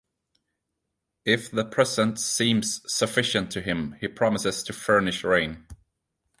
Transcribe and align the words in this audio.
If 1.25 1.51
the 1.51 1.63
present 1.63 2.17
seems 2.19 2.81
sufficient 2.91 3.51
to 3.51 3.61
him, 3.61 3.97
he 4.01 4.07
promises 4.07 4.63
to 4.63 4.73
furnish 4.73 5.23
rain. 5.23 5.67